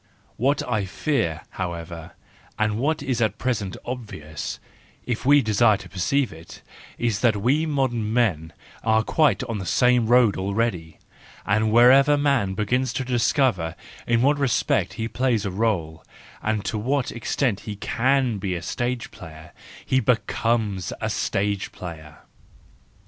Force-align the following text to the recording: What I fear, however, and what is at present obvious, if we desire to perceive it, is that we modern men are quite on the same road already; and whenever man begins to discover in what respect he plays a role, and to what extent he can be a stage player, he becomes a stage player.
What 0.35 0.67
I 0.67 0.85
fear, 0.85 1.41
however, 1.61 2.13
and 2.57 2.79
what 2.79 3.03
is 3.03 3.21
at 3.21 3.37
present 3.37 3.77
obvious, 3.85 4.59
if 5.05 5.27
we 5.27 5.43
desire 5.43 5.77
to 5.77 5.89
perceive 5.89 6.33
it, 6.33 6.63
is 6.97 7.19
that 7.19 7.37
we 7.39 7.67
modern 7.67 8.11
men 8.11 8.51
are 8.83 9.03
quite 9.03 9.43
on 9.43 9.59
the 9.59 9.65
same 9.67 10.07
road 10.07 10.37
already; 10.37 10.97
and 11.45 11.71
whenever 11.71 12.17
man 12.17 12.55
begins 12.55 12.93
to 12.93 13.05
discover 13.05 13.75
in 14.07 14.23
what 14.23 14.39
respect 14.39 14.93
he 14.93 15.07
plays 15.07 15.45
a 15.45 15.51
role, 15.51 16.03
and 16.41 16.65
to 16.65 16.79
what 16.79 17.11
extent 17.11 17.59
he 17.69 17.75
can 17.75 18.39
be 18.39 18.55
a 18.55 18.63
stage 18.63 19.11
player, 19.11 19.51
he 19.85 19.99
becomes 19.99 20.91
a 20.99 21.11
stage 21.11 21.71
player. 21.71 22.21